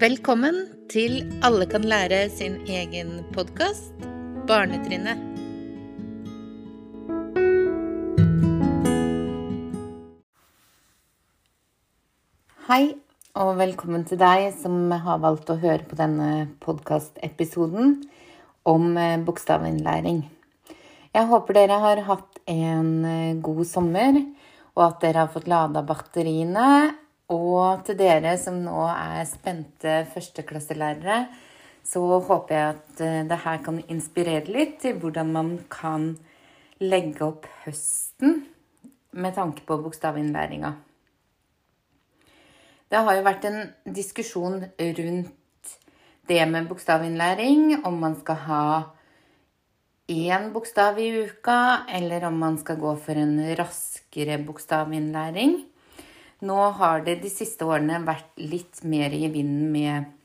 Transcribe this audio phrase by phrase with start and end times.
[0.00, 0.54] Velkommen
[0.88, 3.90] til Alle kan lære sin egen podkast,
[4.48, 5.18] Barnetrinnet.
[12.70, 12.94] Hei,
[13.36, 17.98] og velkommen til deg som har valgt å høre på denne podkastepisoden
[18.72, 20.22] om eh, bokstavinnlæring.
[21.12, 24.24] Jeg håper dere har hatt en eh, god sommer,
[24.78, 26.70] og at dere har fått lada batteriene
[27.30, 31.22] og til dere som nå er spente førsteklasselærere,
[31.86, 36.12] så håper jeg at eh, det her kan inspirere litt til hvordan man kan
[36.82, 38.42] legge opp høsten
[39.12, 40.74] med tanke på bokstavinnlæringa.
[42.90, 44.64] Det har jo vært en diskusjon
[44.98, 45.76] rundt
[46.30, 48.64] det med bokstavinnlæring, om man skal ha
[50.10, 55.69] én bokstav i uka, eller om man skal gå for en raskere bokstavinnlæring.
[56.40, 60.16] Nå har det de siste årene vært litt mer i vinden med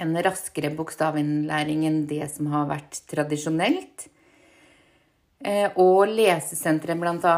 [0.00, 4.06] en raskere bokstavinnlæring enn det som har vært tradisjonelt.
[5.44, 7.36] Eh, og Lesesenteret bl.a.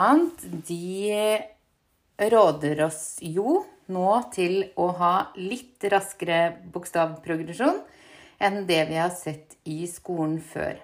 [0.69, 7.83] de råder oss jo nå til å ha litt raskere bokstavprogresjon
[8.45, 10.79] enn det vi har sett i skolen før.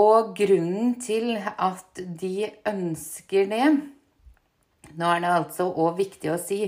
[0.00, 3.66] Og grunnen til at de ønsker det,
[4.98, 6.62] nå er det altså òg viktig å si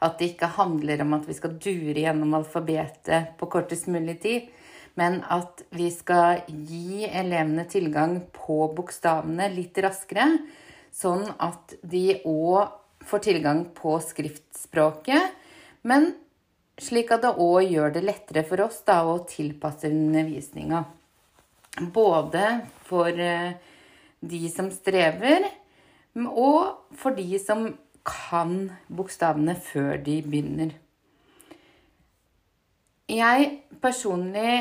[0.00, 4.48] at det ikke handler om at vi skal dure gjennom alfabetet på kortest mulig tid,
[4.98, 10.26] men at vi skal gi elevene tilgang på bokstavene litt raskere,
[10.90, 12.72] sånn at de òg
[13.06, 15.36] får tilgang på skriftspråket,
[15.88, 16.10] men
[16.80, 20.82] slik at det òg gjør det lettere for oss da, å tilpasse undervisninga.
[21.94, 22.44] Både
[22.88, 23.52] for eh,
[24.20, 25.46] de som strever,
[26.16, 27.68] og for de som
[28.06, 30.72] kan bokstavene før de begynner.
[33.10, 33.50] Jeg
[33.82, 34.54] personlig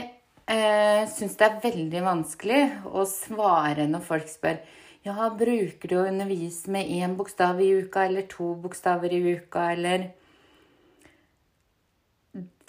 [0.49, 4.61] eh, syns det er veldig vanskelig å svare når folk spør
[5.05, 9.71] ja, bruker du å undervise med én bokstav i uka eller to bokstaver i uka,
[9.73, 10.09] eller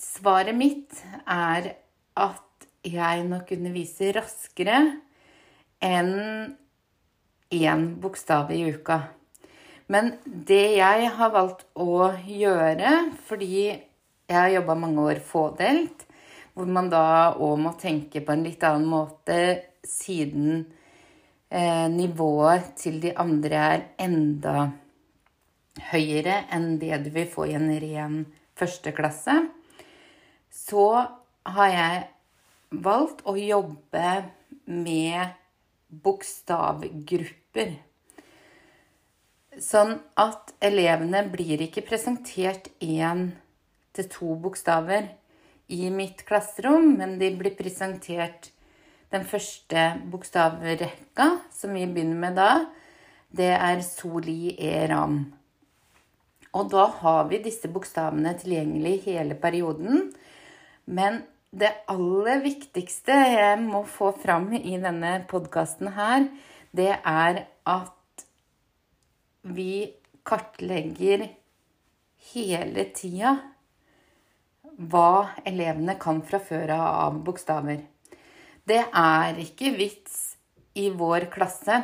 [0.00, 0.96] Svaret mitt
[1.28, 1.74] er
[2.16, 4.78] at jeg nok underviser raskere
[5.84, 6.14] enn
[7.50, 9.00] én bokstav i uka.
[9.90, 16.04] Men det jeg har valgt å gjøre, fordi jeg har jobba mange år fådelt,
[16.54, 19.40] hvor man da òg må tenke på en litt annen måte
[19.86, 20.62] siden
[21.50, 24.68] eh, nivået til de andre er enda
[25.90, 28.22] høyere enn det du vil få i en ren
[28.58, 29.36] førsteklasse,
[30.50, 30.86] så
[31.50, 32.00] har jeg
[32.70, 34.16] valgt å jobbe
[34.70, 35.34] med
[35.90, 37.39] bokstavgrupper.
[39.60, 43.32] Sånn at elevene blir ikke presentert én
[43.96, 45.08] til to bokstaver
[45.70, 48.52] i mitt klasserom, men de blir presentert
[49.10, 52.52] den første bokstavrekka, som vi begynner med da.
[53.30, 55.20] Det er soli e ram.
[56.54, 60.10] Og da har vi disse bokstavene tilgjengelig hele perioden.
[60.90, 66.26] Men det aller viktigste jeg må få fram i denne podkasten her,
[66.76, 68.24] det er at
[69.42, 69.92] vi
[70.26, 71.26] kartlegger
[72.32, 73.36] hele tida
[74.80, 77.82] hva elevene kan fra før av bokstaver.
[78.64, 80.20] Det er ikke vits
[80.78, 81.80] i vår klasse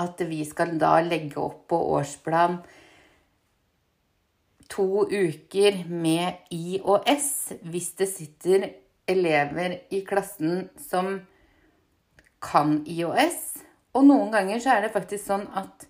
[0.00, 2.56] at vi skal da legge opp på årsplan
[4.72, 8.66] to uker med I og S hvis det sitter
[9.06, 11.18] elever i klassen som
[12.44, 13.63] kan I og S.
[13.94, 15.86] Og noen ganger så er det faktisk sånn at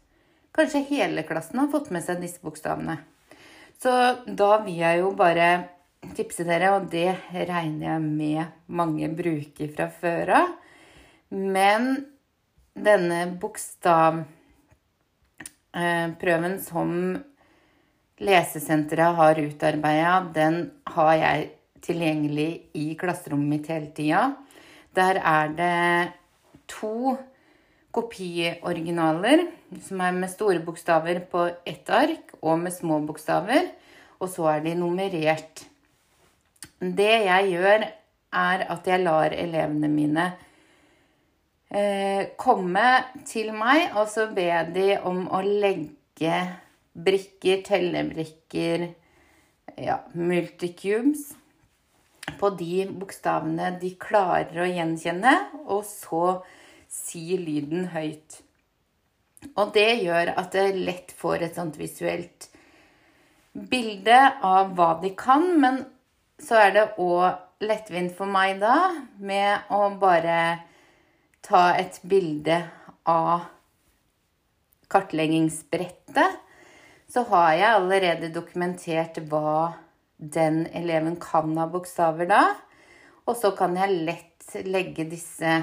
[0.54, 2.98] kanskje hele klassen har fått med seg disse bokstavene.
[3.80, 3.90] Så
[4.24, 5.48] da vil jeg jo bare
[6.14, 10.48] tipse dere, og det regner jeg med mange bruker fra før av.
[11.34, 12.06] Men
[12.74, 14.28] denne bokstavprøven
[16.54, 16.90] eh, som
[18.24, 21.48] Lesesenteret har utarbeida, den har jeg
[21.82, 24.20] tilgjengelig i klasserommet mitt hele tida.
[24.94, 26.12] Der er det
[26.70, 27.16] to
[27.94, 29.46] kopioriginaler
[29.82, 33.70] som er med store bokstaver på ett ark, og med små bokstaver.
[34.22, 35.64] Og så er de nummerert.
[36.80, 37.86] Det jeg gjør,
[38.34, 40.24] er at jeg lar elevene mine
[41.70, 42.88] eh, komme
[43.28, 46.40] til meg, og så ber de om å legge
[46.94, 48.88] brikker, tellebrikker,
[49.78, 51.32] ja, multicubes
[52.40, 55.34] på de bokstavene de klarer å gjenkjenne,
[55.66, 56.24] og så
[56.94, 58.40] si lyden høyt.
[59.58, 62.48] Og det gjør at det lett får et sånt visuelt
[63.54, 65.82] bilde av hva de kan, men
[66.42, 68.76] så er det òg lettvint for meg da
[69.22, 70.38] med å bare
[71.44, 72.58] ta et bilde
[73.08, 73.46] av
[74.90, 76.40] kartleggingsbrettet.
[77.10, 79.74] Så har jeg allerede dokumentert hva
[80.18, 82.42] den eleven kan av bokstaver da.
[83.28, 85.60] Og så kan jeg lett legge disse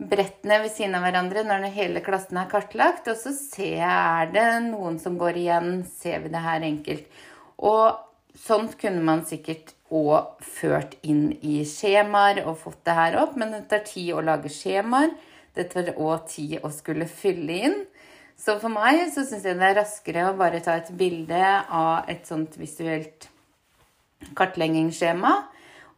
[0.00, 3.08] brettene ved siden av hverandre når hele klassen er kartlagt.
[3.10, 7.20] Og så ser jeg er det noen som går igjen, ser vi det her enkelt.
[7.60, 8.00] Og
[8.40, 13.52] sånt kunne man sikkert òg ført inn i skjemaer og fått det her opp, men
[13.52, 15.12] det tar tid å lage skjemaer.
[15.54, 17.80] Det tar òg tid å skulle fylle inn.
[18.40, 22.08] Så for meg så syns jeg det er raskere å bare ta et bilde av
[22.08, 23.28] et sånt visuelt
[24.36, 25.32] kartleggingsskjema,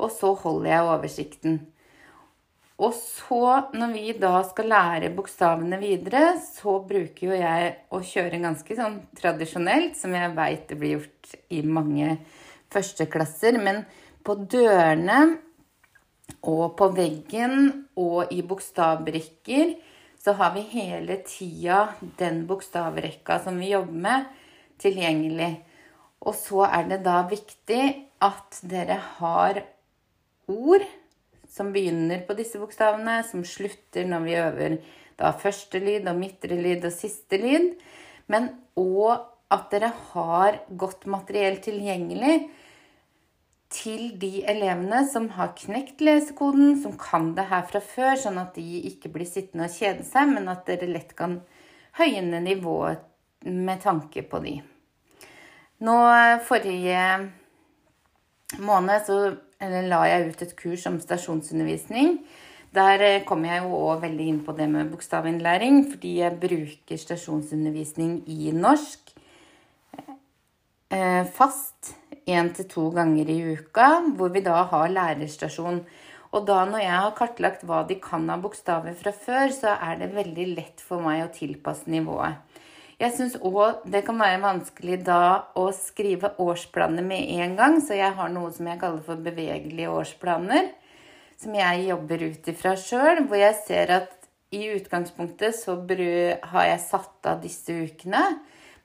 [0.02, 1.60] og så holder jeg oversikten.
[2.82, 8.40] Og så, når vi da skal lære bokstavene videre, så bruker jo jeg å kjøre
[8.42, 12.16] ganske sånn tradisjonelt, som jeg veit det blir gjort i mange
[12.74, 13.60] førsteklasser.
[13.62, 13.84] Men
[14.26, 15.20] på dørene
[16.42, 19.76] og på veggen og i bokstavbrikker
[20.22, 21.84] så har vi hele tida
[22.18, 24.26] den bokstavrekka som vi jobber med,
[24.82, 25.52] tilgjengelig.
[26.26, 27.82] Og så er det da viktig
[28.22, 29.62] at dere har
[30.50, 30.86] ord
[31.52, 34.78] som begynner på disse bokstavene, som slutter når vi øver
[35.20, 37.74] da første lyd og midtre lyd og siste lyd.
[38.32, 38.48] Men
[38.80, 42.36] òg at dere har godt materiell tilgjengelig
[43.72, 48.56] til de elevene som har knekt lesekoden, som kan det her fra før, sånn at
[48.56, 51.40] de ikke blir sittende og kjede seg, men at dere lett kan
[52.00, 53.04] høyne nivået
[53.48, 54.58] med tanke på de.
[55.82, 55.96] Nå
[56.46, 57.06] forrige
[58.62, 59.16] måned så
[59.62, 62.18] eller la jeg ut et kurs om stasjonsundervisning.
[62.72, 67.00] Der kommer kom jeg jo òg veldig inn på det med bokstavinnlæring, fordi jeg bruker
[67.00, 69.12] stasjonsundervisning i norsk
[70.92, 71.92] eh, fast
[72.28, 75.82] én til to ganger i uka, hvor vi da har lærerstasjon.
[76.32, 79.98] Og da når jeg har kartlagt hva de kan av bokstaver fra før, så er
[80.00, 82.40] det veldig lett for meg å tilpasse nivået.
[83.02, 87.96] Jeg syns òg det kan være vanskelig da å skrive årsplaner med en gang, så
[87.98, 90.68] jeg har noe som jeg kaller for bevegelige årsplaner,
[91.40, 94.14] som jeg jobber ut ifra sjøl, hvor jeg ser at
[94.54, 98.22] i utgangspunktet så har jeg satt av disse ukene,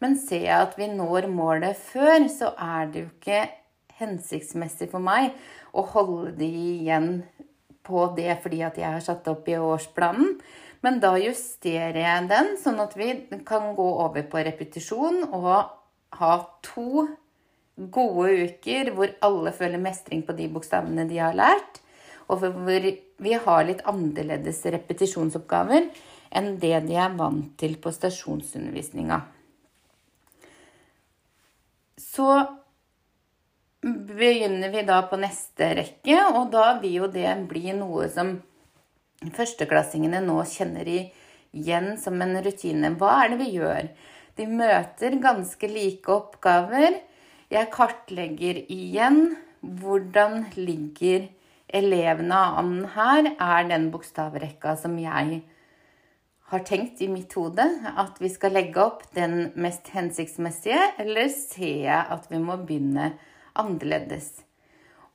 [0.02, 3.44] men ser jeg at vi når målet før, så er det jo ikke
[4.02, 5.36] hensiktsmessig for meg
[5.78, 7.19] å holde de igjen
[7.88, 10.40] på det fordi at jeg har satt opp i årsplanen.
[10.85, 13.13] Men da justerer jeg den, sånn at vi
[13.47, 15.50] kan gå over på repetisjon og
[16.18, 16.33] ha
[16.65, 17.07] to
[17.77, 21.81] gode uker hvor alle føler mestring på de bokstavene de har lært,
[22.27, 22.88] og hvor
[23.24, 25.89] vi har litt annerledes repetisjonsoppgaver
[26.38, 29.21] enn det de er vant til på stasjonsundervisninga.
[31.97, 32.27] Så
[33.81, 38.35] begynner vi da på neste rekke, og da vil jo det bli noe som
[39.25, 42.94] førsteklassingene nå kjenner igjen som en rutine.
[43.00, 43.90] Hva er det vi gjør?
[44.38, 47.00] De møter ganske like oppgaver.
[47.50, 51.30] Jeg kartlegger igjen hvordan ligger
[51.68, 53.34] elevene an her.
[53.34, 55.42] Er den bokstavrekka som jeg
[56.48, 57.66] har tenkt i mitt hode
[57.98, 63.16] at vi skal legge opp, den mest hensiktsmessige, eller ser jeg at vi må begynne
[63.57, 64.30] annerledes?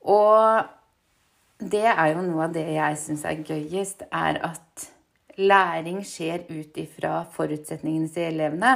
[0.02, 0.66] Og
[1.70, 4.88] det er jo noe av det jeg syns er gøyest, er at
[5.38, 8.74] læring skjer ut ifra forutsetningene til elevene.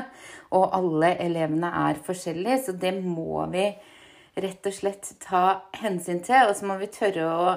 [0.57, 3.67] Og alle elevene er forskjellige, så det må vi
[4.37, 5.45] rett og slett ta
[5.81, 6.49] hensyn til.
[6.49, 7.57] Og så må vi tørre å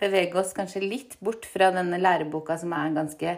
[0.00, 3.36] bevege oss kanskje litt bort fra denne læreboka som er ganske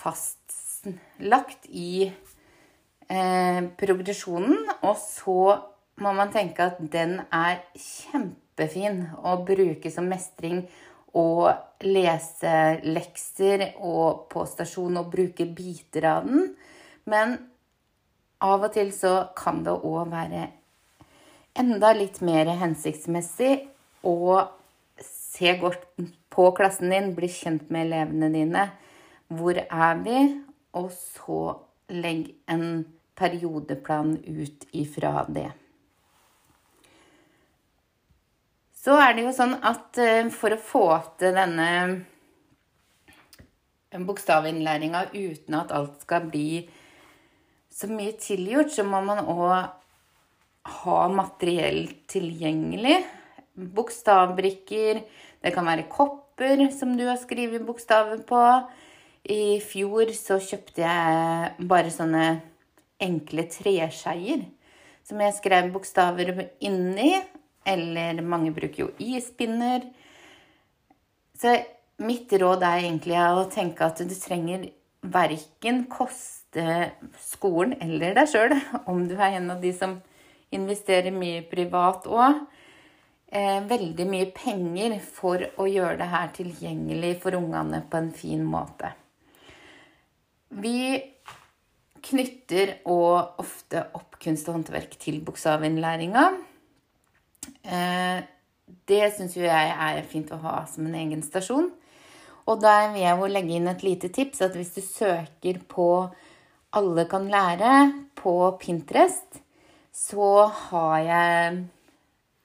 [0.00, 4.68] fastlagt i eh, progresjonen.
[4.82, 5.40] Og så
[5.98, 10.66] må man tenke at den er kjempe kjempefin å bruke som mestring
[11.14, 11.50] og
[11.82, 16.54] lese lekser og på stasjon og bruke biter av den.
[17.06, 17.38] Men
[18.40, 20.48] av og til så kan det òg være
[21.58, 23.68] enda litt mer hensiktsmessig
[24.06, 24.44] å
[25.02, 25.86] se godt
[26.30, 28.68] på klassen din, bli kjent med elevene dine.
[29.28, 30.20] Hvor er vi?
[30.78, 31.56] Og så
[31.90, 32.84] legg en
[33.18, 35.50] periodeplan ut ifra det.
[38.78, 40.86] Så er det jo sånn at eh, for å få
[41.18, 41.68] til denne
[43.88, 46.62] bokstavinnlæringa uten at alt skal bli
[47.72, 49.70] så mye tilgjort, så må man òg
[50.82, 53.00] ha materiell tilgjengelig.
[53.58, 55.00] Bokstavbrikker,
[55.42, 58.42] det kan være kopper som du har skrevet bokstaver på.
[59.28, 62.28] I fjor så kjøpte jeg bare sånne
[63.02, 64.46] enkle treskeier
[65.06, 66.32] som jeg skrev bokstaver
[66.64, 67.16] inni.
[67.66, 69.86] Eller mange bruker jo ispinner.
[71.38, 71.54] Så
[72.02, 74.68] mitt råd er egentlig å tenke at du trenger
[75.02, 78.54] verken koste skolen eller deg sjøl,
[78.90, 79.98] om du er en av de som
[80.54, 82.40] investerer mye privat òg,
[83.30, 88.44] eh, veldig mye penger for å gjøre det her tilgjengelig for ungene på en fin
[88.46, 88.94] måte.
[90.48, 90.96] Vi
[92.08, 96.24] knytter og ofte opp kunst og håndverk til bokstavinnlæringa.
[97.68, 98.20] Eh,
[98.88, 101.70] det syns jo jeg er fint å ha som en egen stasjon.
[102.48, 106.08] Og der vil jeg jo legge inn et lite tips at hvis du søker på
[106.72, 109.40] 'Alle kan lære' på Pinterest,
[109.92, 111.64] så har jeg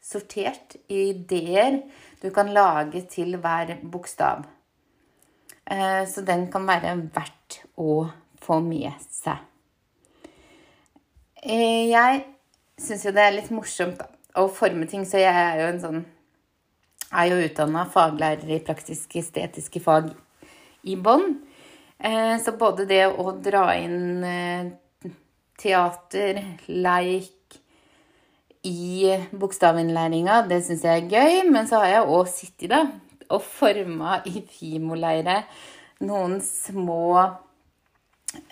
[0.02, 1.82] sortert ideer
[2.22, 4.44] du kan lage til hver bokstav.
[5.72, 8.10] Eh, så den kan være verdt å
[8.42, 9.38] få med seg.
[11.44, 12.26] Eh, jeg
[12.80, 14.02] syns jo det er litt morsomt
[14.40, 16.04] å forme ting, så jeg er jo en sånn
[17.14, 20.10] er jo utdanna faglærer i praktisk-estetiske fag
[20.90, 21.36] i bånn.
[22.00, 24.72] Eh, så både det å dra inn eh,
[25.62, 27.60] teater, leik
[28.66, 31.52] i bokstavinnlæringa, det syns jeg er gøy.
[31.54, 32.84] Men så har jeg òg sittet da
[33.34, 35.44] og forma i Fimo-leire
[36.04, 37.24] noen små,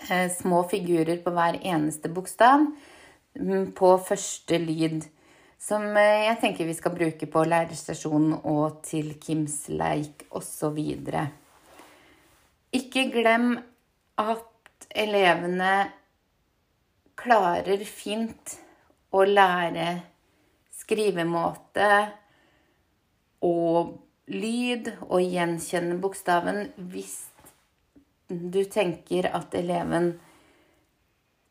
[0.07, 2.63] eh, små figurer på hver eneste bokstav
[3.35, 5.05] mm, på første lyd.
[5.61, 10.79] Som eh, jeg tenker vi skal bruke på lærerstasjonen og til Kims leik osv.
[12.73, 13.53] Ikke glem
[14.21, 15.75] at elevene
[17.21, 18.57] klarer fint
[19.13, 19.91] å lære
[20.81, 21.91] skrivemåte
[23.45, 23.99] og
[24.31, 27.17] lyd og gjenkjenne bokstaven hvis
[28.31, 30.15] du tenker at eleven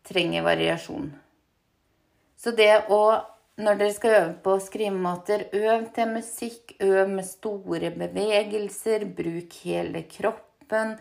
[0.08, 1.12] trenger variasjon.
[2.40, 3.02] Så det å
[3.58, 10.04] når dere skal øve på skrivemåter, øv til musikk, øv med store bevegelser, bruk hele
[10.10, 10.94] kroppen.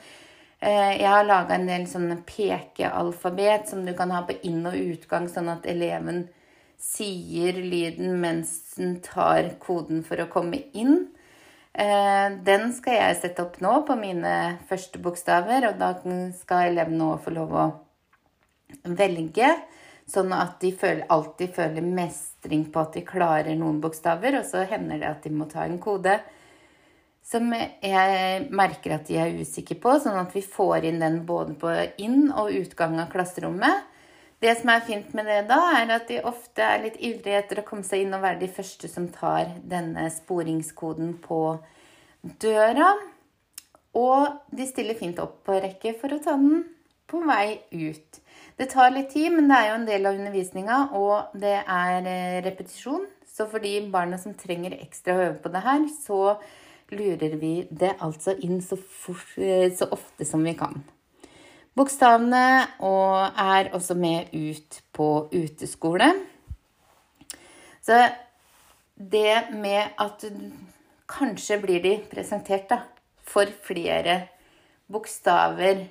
[0.62, 4.75] Eh, jeg har laga en del sånne pekealfabet som du kan ha på inn- og
[4.75, 6.25] utgang, sånn at eleven
[6.79, 11.08] sier lyden mens den tar koden for å komme inn.
[11.74, 15.94] Eh, den skal jeg sette opp nå på mine første bokstaver, og da
[16.36, 17.68] skal eleven nå få lov å
[19.00, 19.53] velge.
[20.09, 24.65] Sånn at de føler, alltid føler mestring på at de klarer noen bokstaver, og så
[24.69, 26.17] hender det at de må ta en kode
[27.29, 31.53] som jeg merker at de er usikre på, sånn at vi får inn den både
[31.61, 33.85] på inn- og utgang av klasserommet.
[34.41, 37.61] Det som er fint med det da, er at de ofte er litt ivrige etter
[37.61, 41.41] å komme seg inn og være de første som tar denne sporingskoden på
[42.41, 42.93] døra.
[43.99, 46.63] Og de stiller fint opp på rekke for å ta den
[47.09, 48.21] på vei ut.
[48.59, 52.07] Det tar litt tid, men det er jo en del av undervisninga, og det er
[52.11, 53.05] eh, repetisjon.
[53.23, 56.33] Så for de barna som trenger ekstra å øve på det her, så
[56.91, 60.75] lurer vi det altså inn så, fort, eh, så ofte som vi kan.
[61.79, 62.41] Bokstavene
[62.83, 66.09] er også med ut på uteskole.
[67.79, 68.01] Så
[68.99, 70.25] det med at
[71.07, 72.81] kanskje blir de presentert da,
[73.23, 74.19] for flere
[74.91, 75.85] bokstaver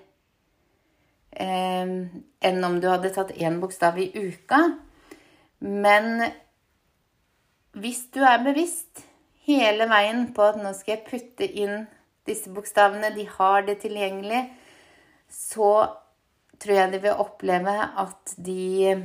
[1.40, 1.94] eh,
[2.50, 4.60] enn om du hadde tatt én bokstav i uka.
[5.60, 6.26] Men
[7.78, 9.04] hvis du er bevisst
[9.48, 11.86] hele veien på at nå skal jeg putte inn
[12.28, 14.44] disse bokstavene, de har det tilgjengelig,
[15.28, 15.88] så
[16.58, 18.98] tror jeg de vil oppleve at de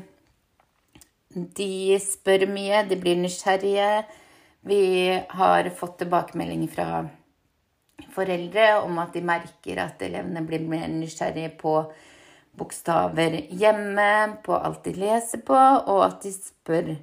[1.34, 4.04] de spør mye, de blir nysgjerrige.
[4.70, 4.82] Vi
[5.34, 6.88] har fått tilbakemeldinger fra
[8.14, 11.74] foreldre om at de merker at elevene blir mer nysgjerrige på
[12.58, 16.94] bokstaver hjemme, på alt de leser på, og at de spør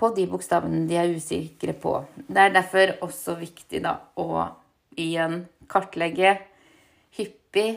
[0.00, 1.98] på de bokstavene de er usikre på.
[2.26, 4.46] Det er derfor også viktig da, å
[4.98, 6.36] igjen kartlegge
[7.18, 7.68] hyppig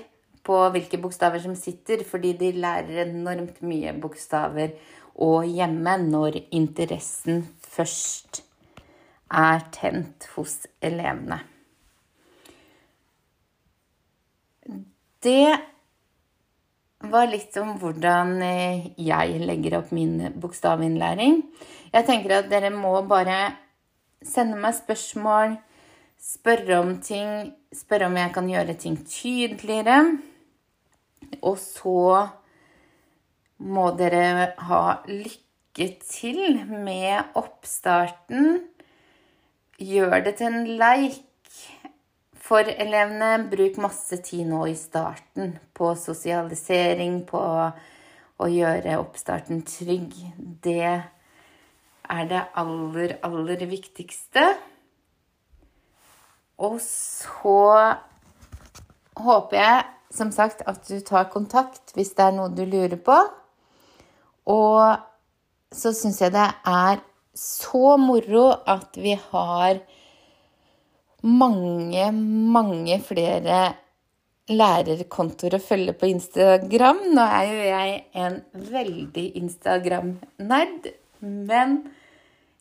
[0.47, 4.77] på hvilke bokstaver som sitter, fordi de lærer enormt mye bokstaver
[5.23, 8.43] og hjemme når interessen først
[9.33, 11.41] er tent hos elevene.
[15.23, 15.57] Det
[17.05, 21.41] var litt om hvordan eh, jeg legger opp min bokstavinnlæring.
[21.93, 23.53] Jeg tenker at dere må bare
[24.25, 25.57] sende meg spørsmål,
[26.17, 29.99] spørre om ting, spørre om jeg kan gjøre ting tydeligere.
[31.45, 32.25] Og så
[33.57, 38.63] må dere ha lykke til med oppstarten.
[39.77, 41.26] Gjør det til en leik.
[42.47, 47.41] For elevene, bruk masse tid nå i starten på sosialisering, på
[48.37, 50.13] å gjøre oppstarten trygg.
[50.63, 54.45] Det er det aller, aller viktigste.
[56.63, 57.59] Og så
[59.19, 59.83] håper jeg
[60.15, 63.17] som sagt at du tar kontakt hvis det er noe du lurer på.
[64.47, 67.03] Og så syns jeg det er
[67.37, 69.83] så moro at vi har
[71.25, 73.61] mange, mange flere
[74.47, 77.03] lærerkontoer å følge på Instagram.
[77.15, 78.39] Nå er jo jeg en
[78.71, 81.79] veldig Instagram-nerd, men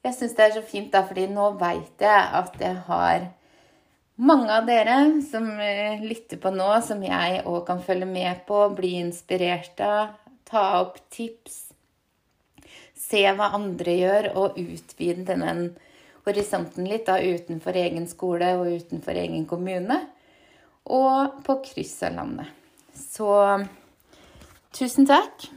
[0.07, 3.29] jeg syns det er så fint, da, fordi nå veit jeg at jeg har
[4.17, 4.97] mange av dere
[5.27, 10.15] som eh, lytter på nå, som jeg òg kan følge med på, bli inspirert av,
[10.49, 11.67] ta opp tips,
[12.97, 15.53] se hva andre gjør, og utvide denne
[16.27, 20.01] horisonten litt da, utenfor egen skole og utenfor egen kommune.
[20.87, 22.51] Og på kryss av landet.
[22.97, 23.31] Så
[24.77, 25.49] tusen takk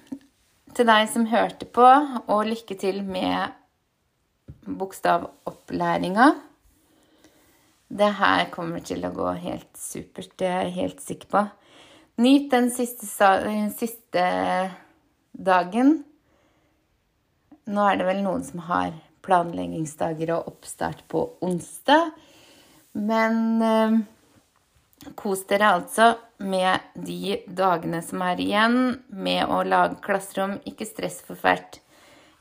[0.77, 1.85] til deg som hørte på,
[2.29, 3.55] og lykke til med
[4.69, 6.29] bokstavopplæringa.
[7.89, 11.45] Det her kommer til å gå helt supert, det er jeg helt sikker på.
[12.21, 13.07] Nyt den siste,
[13.79, 14.25] siste
[15.33, 16.03] dagen.
[17.69, 18.93] Nå er det vel noen som har
[19.29, 22.09] planleggingsdager og oppstart på onsdag.
[22.97, 23.99] Men eh,
[25.19, 30.57] kos dere altså med de dagene som er igjen, med å lage klasserom.
[30.65, 31.81] Ikke stress for fælt.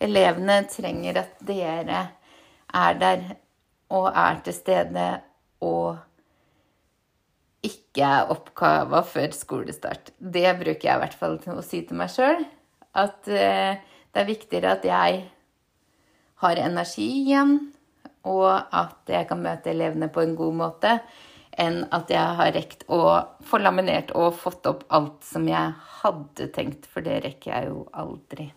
[0.01, 2.05] Elevene trenger at dere
[2.75, 3.25] er der
[3.95, 5.07] og er til stede
[5.65, 5.97] og
[7.67, 10.13] ikke er oppgava før skolestart.
[10.19, 12.45] Det bruker jeg i hvert fall til å si til meg sjøl.
[12.99, 13.81] At eh,
[14.13, 15.25] det er viktigere at jeg
[16.43, 17.57] har energi igjen,
[18.29, 20.99] og at jeg kan møte elevene på en god måte,
[21.59, 23.01] enn at jeg har rekt å
[23.47, 27.83] få laminert og fått opp alt som jeg hadde tenkt, for det rekker jeg jo
[27.91, 28.53] aldri.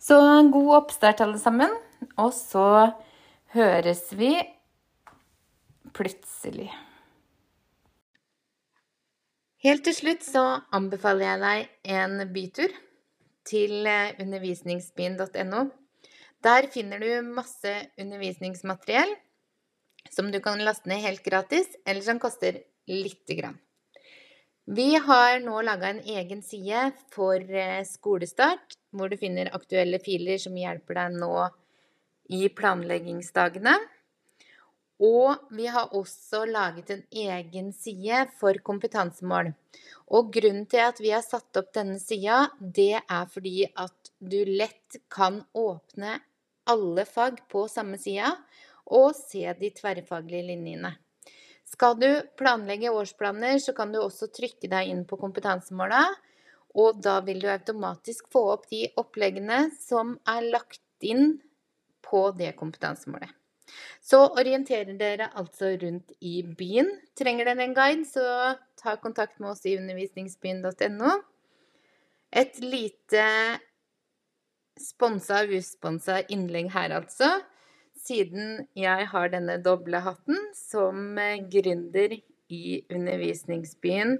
[0.00, 0.16] Så
[0.52, 1.72] god oppstart, alle sammen.
[2.16, 2.92] Og så
[3.52, 4.32] høres vi
[5.96, 6.70] plutselig.
[9.60, 12.72] Helt til slutt så anbefaler jeg deg en bytur
[13.50, 15.66] til eh, undervisningsbyen.no.
[16.40, 19.12] Der finner du masse undervisningsmateriell
[20.10, 23.58] som du kan laste ned helt gratis, eller som koster lite grann.
[24.64, 30.38] Vi har nå laga en egen side for eh, skolestart, hvor du finner aktuelle filer
[30.38, 31.34] som hjelper deg nå
[32.30, 33.74] i planleggingsdagene.
[35.00, 39.52] Og vi har også laget en egen side for kompetansemål.
[40.12, 44.42] Og grunnen til at vi har satt opp denne sida, det er fordi at du
[44.44, 46.18] lett kan åpne
[46.70, 48.32] alle fag på samme sida
[48.90, 50.94] og se de tverrfaglige linjene.
[51.70, 56.02] Skal du planlegge årsplaner, så kan du også trykke deg inn på kompetansemåla.
[56.80, 61.38] Og da vil du automatisk få opp de oppleggene som er lagt inn
[62.02, 63.30] på det kompetansemålet.
[64.02, 66.90] Så orienterer dere altså rundt i byen.
[67.18, 71.12] Trenger dere en guide, så ta kontakt med oss i undervisningsbyen.no.
[72.30, 73.26] Et lite
[74.80, 77.40] sponsa og usponsa innlegg her, altså.
[78.00, 81.18] Siden jeg har denne doble hatten som
[81.52, 82.16] gründer
[82.50, 84.16] i undervisningsbyen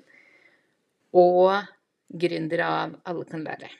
[1.17, 1.65] og
[2.11, 3.71] gründer av Alle kan lære.